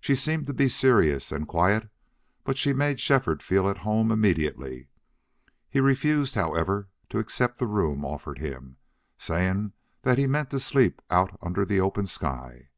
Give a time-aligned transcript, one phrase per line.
[0.00, 1.90] She seemed to be serious and quiet,
[2.42, 4.88] but she made Shefford feel at home immediately.
[5.68, 8.78] He refused, however, to accept the room offered him,
[9.18, 12.70] saying that he me meant to sleep out under the open sky.